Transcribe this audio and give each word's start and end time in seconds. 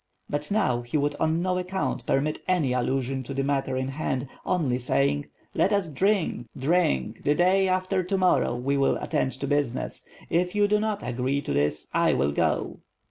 But 0.27 0.49
now, 0.49 0.81
he 0.81 0.97
would 0.97 1.13
on 1.19 1.43
no 1.43 1.59
account 1.59 2.07
permit 2.07 2.41
any 2.47 2.73
allusion 2.73 3.21
to 3.25 3.35
the 3.35 3.43
matter 3.43 3.77
in 3.77 3.89
hand, 3.89 4.27
only 4.47 4.79
saying, 4.79 5.27
"Let 5.53 5.71
us 5.71 5.89
drink— 5.89 6.47
drink— 6.57 7.21
the 7.23 7.35
day 7.35 7.67
after 7.67 8.01
to 8.03 8.17
morrow 8.17 8.55
we 8.55 8.77
will 8.77 8.97
attend 8.97 9.33
to 9.33 9.45
business. 9.45 10.03
If 10.27 10.55
you 10.55 10.67
do 10.67 10.79
not 10.79 11.03
agree 11.07 11.39
to 11.41 11.53
that 11.53 11.85
I 11.93 12.13
will 12.13 12.31
go." 12.31 12.79